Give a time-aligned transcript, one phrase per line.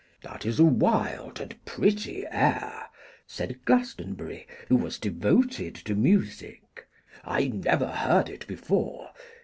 [0.23, 2.87] 'That is a wild and pretty air,'
[3.27, 6.87] said Glastonbury, who was devoted to music.
[7.23, 9.11] 'I never heard it before.